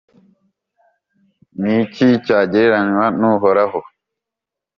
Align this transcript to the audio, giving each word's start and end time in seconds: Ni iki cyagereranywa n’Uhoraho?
Ni 1.61 1.73
iki 1.83 2.05
cyagereranywa 2.25 3.05
n’Uhoraho? 3.19 3.79